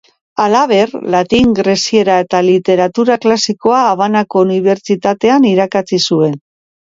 Halaber, 0.43 0.93
latin, 1.15 1.51
greziera 1.59 2.15
eta 2.23 2.39
literatura 2.47 3.17
klasikoa 3.25 3.83
Habanako 3.91 4.43
Unibertsitatean 4.49 5.47
irakatsi 5.53 6.01
zuen. 6.11 6.35